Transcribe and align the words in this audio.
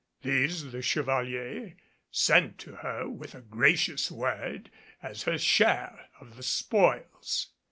These 0.23 0.71
the 0.71 0.81
Chevalier 0.81 1.75
sent 2.09 2.57
to 2.61 2.77
her 2.77 3.07
with 3.07 3.35
a 3.35 3.41
gracious 3.41 4.09
word 4.09 4.71
as 5.03 5.21
her 5.21 5.37
share 5.37 6.07
of 6.19 6.37
the 6.37 6.41
spoils. 6.41 7.49